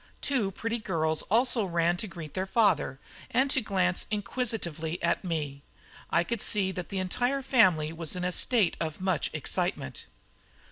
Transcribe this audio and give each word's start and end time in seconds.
Two 0.19 0.49
pretty 0.49 0.79
girls 0.79 1.21
also 1.29 1.63
ran 1.63 1.95
to 1.97 2.07
greet 2.07 2.33
their 2.33 2.47
father, 2.47 2.99
and 3.29 3.51
to 3.51 3.61
glance 3.61 4.07
inquisitively 4.09 4.99
at 5.03 5.23
me. 5.23 5.61
I 6.09 6.23
could 6.23 6.41
see 6.41 6.71
that 6.71 6.89
the 6.89 6.97
entire 6.97 7.43
family 7.43 7.93
was 7.93 8.15
in 8.15 8.25
a 8.25 8.31
state 8.31 8.75
of 8.81 8.99
much 8.99 9.29
excitement. 9.31 10.07